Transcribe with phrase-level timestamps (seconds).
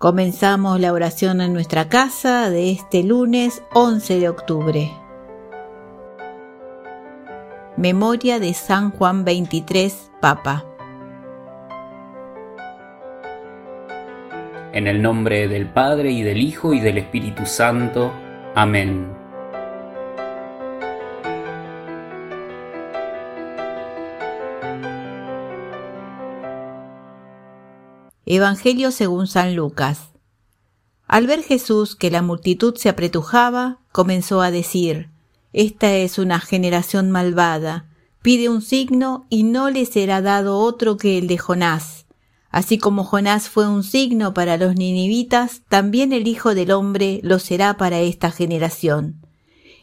[0.00, 4.90] Comenzamos la oración en nuestra casa de este lunes 11 de octubre.
[7.76, 10.64] Memoria de San Juan 23, Papa.
[14.72, 18.10] En el nombre del Padre y del Hijo y del Espíritu Santo.
[18.54, 19.19] Amén.
[28.32, 30.10] Evangelio según San Lucas.
[31.08, 35.10] Al ver Jesús que la multitud se apretujaba, comenzó a decir,
[35.52, 37.88] Esta es una generación malvada,
[38.22, 42.06] pide un signo y no le será dado otro que el de Jonás.
[42.52, 47.40] Así como Jonás fue un signo para los ninivitas, también el Hijo del Hombre lo
[47.40, 49.26] será para esta generación.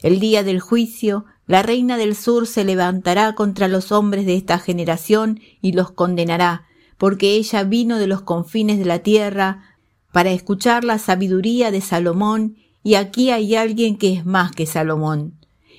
[0.01, 4.57] El día del juicio, la reina del sur se levantará contra los hombres de esta
[4.57, 6.66] generación y los condenará,
[6.97, 9.63] porque ella vino de los confines de la tierra
[10.11, 15.37] para escuchar la sabiduría de Salomón, y aquí hay alguien que es más que Salomón.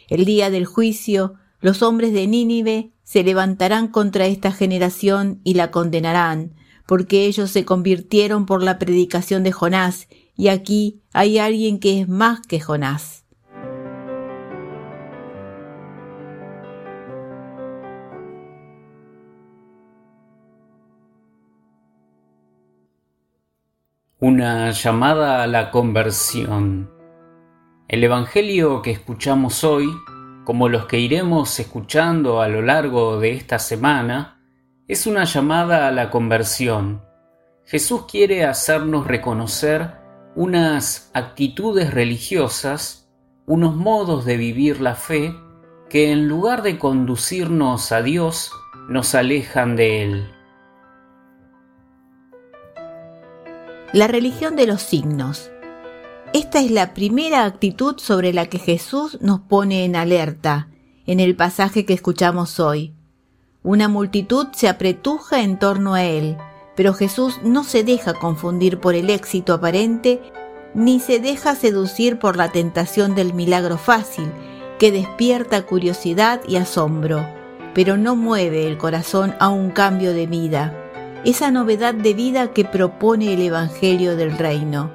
[0.09, 5.71] El día del juicio, los hombres de Nínive se levantarán contra esta generación y la
[5.71, 6.55] condenarán,
[6.87, 12.09] porque ellos se convirtieron por la predicación de Jonás, y aquí hay alguien que es
[12.09, 13.18] más que Jonás.
[24.21, 26.91] Una llamada a la conversión.
[27.87, 29.89] El Evangelio que escuchamos hoy,
[30.45, 34.43] como los que iremos escuchando a lo largo de esta semana,
[34.89, 37.01] es una llamada a la conversión.
[37.65, 39.93] Jesús quiere hacernos reconocer
[40.35, 43.09] unas actitudes religiosas,
[43.47, 45.33] unos modos de vivir la fe
[45.89, 48.51] que en lugar de conducirnos a Dios,
[48.89, 50.38] nos alejan de Él.
[53.95, 55.51] La religión de los signos.
[56.35, 60.69] Esta es la primera actitud sobre la que Jesús nos pone en alerta
[61.07, 62.93] en el pasaje que escuchamos hoy.
[63.63, 66.37] Una multitud se apretuja en torno a él,
[66.77, 70.21] pero Jesús no se deja confundir por el éxito aparente
[70.75, 74.31] ni se deja seducir por la tentación del milagro fácil
[74.79, 77.27] que despierta curiosidad y asombro,
[77.73, 80.78] pero no mueve el corazón a un cambio de vida
[81.25, 84.93] esa novedad de vida que propone el Evangelio del Reino.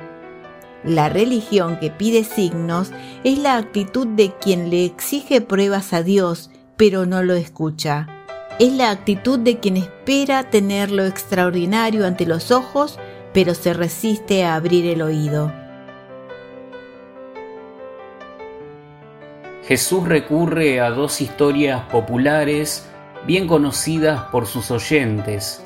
[0.84, 2.92] La religión que pide signos
[3.24, 8.08] es la actitud de quien le exige pruebas a Dios, pero no lo escucha.
[8.60, 13.00] Es la actitud de quien espera tener lo extraordinario ante los ojos,
[13.34, 15.52] pero se resiste a abrir el oído.
[19.66, 22.86] Jesús recurre a dos historias populares
[23.26, 25.64] bien conocidas por sus oyentes,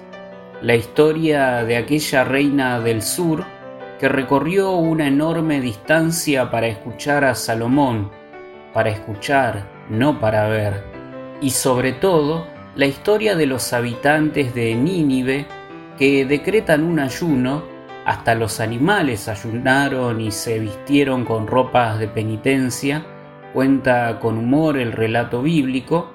[0.62, 3.46] la historia de aquella reina del sur
[4.00, 8.10] que recorrió una enorme distancia para escuchar a Salomón,
[8.74, 10.84] para escuchar, no para ver,
[11.42, 15.46] y sobre todo la historia de los habitantes de Nínive
[15.98, 17.64] que decretan un ayuno,
[18.06, 23.06] hasta los animales ayunaron y se vistieron con ropas de penitencia,
[23.54, 26.12] cuenta con humor el relato bíblico,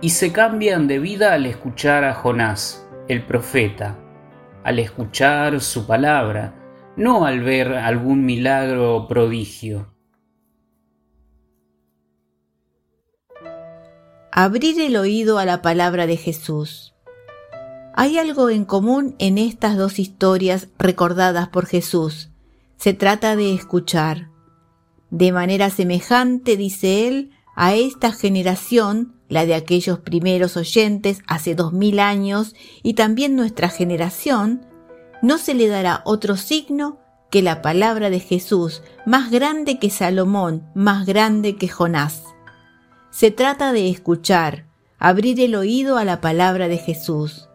[0.00, 3.98] y se cambian de vida al escuchar a Jonás el profeta,
[4.64, 6.54] al escuchar su palabra,
[6.96, 9.94] no al ver algún milagro o prodigio.
[14.30, 16.94] Abrir el oído a la palabra de Jesús.
[17.94, 22.30] Hay algo en común en estas dos historias recordadas por Jesús.
[22.76, 24.30] Se trata de escuchar.
[25.10, 31.72] De manera semejante, dice él, a esta generación la de aquellos primeros oyentes hace dos
[31.72, 34.64] mil años y también nuestra generación,
[35.22, 37.00] no se le dará otro signo
[37.32, 42.22] que la palabra de Jesús, más grande que Salomón, más grande que Jonás.
[43.10, 44.66] Se trata de escuchar,
[45.00, 47.48] abrir el oído a la palabra de Jesús,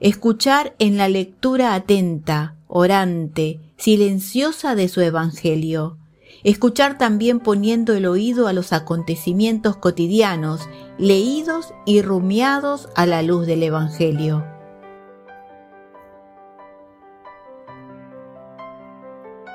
[0.00, 5.98] escuchar en la lectura atenta, orante, silenciosa de su Evangelio,
[6.44, 10.68] escuchar también poniendo el oído a los acontecimientos cotidianos,
[10.98, 14.44] leídos y rumiados a la luz del Evangelio.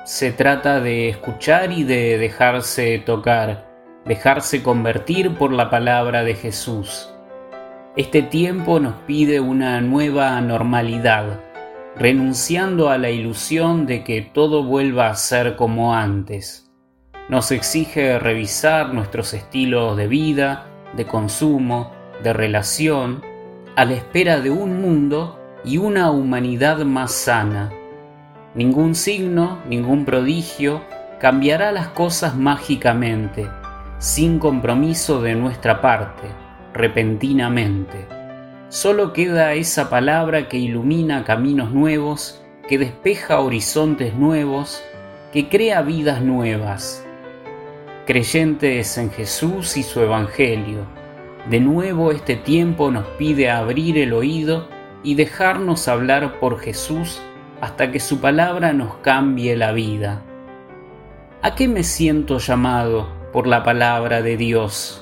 [0.04, 3.68] se trata de escuchar y de dejarse tocar,
[4.04, 7.08] dejarse convertir por la palabra de Jesús.
[7.96, 11.40] Este tiempo nos pide una nueva normalidad,
[11.96, 16.71] renunciando a la ilusión de que todo vuelva a ser como antes.
[17.28, 20.66] Nos exige revisar nuestros estilos de vida,
[20.96, 21.92] de consumo,
[22.22, 23.22] de relación,
[23.76, 27.72] a la espera de un mundo y una humanidad más sana.
[28.54, 30.82] Ningún signo, ningún prodigio
[31.20, 33.48] cambiará las cosas mágicamente,
[33.98, 36.24] sin compromiso de nuestra parte,
[36.74, 38.06] repentinamente.
[38.68, 44.82] Solo queda esa palabra que ilumina caminos nuevos, que despeja horizontes nuevos,
[45.32, 47.06] que crea vidas nuevas.
[48.04, 50.86] Creyentes en Jesús y su Evangelio,
[51.48, 54.68] de nuevo este tiempo nos pide abrir el oído
[55.04, 57.22] y dejarnos hablar por Jesús
[57.60, 60.20] hasta que su palabra nos cambie la vida.
[61.42, 65.01] ¿A qué me siento llamado por la palabra de Dios?